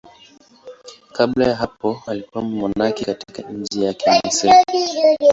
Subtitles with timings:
[1.11, 4.49] Kabla ya hapo alikuwa mmonaki katika nchi yake, Misri.